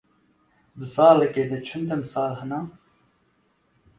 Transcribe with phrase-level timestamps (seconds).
[0.77, 2.61] Di salekê de çend demsal hene?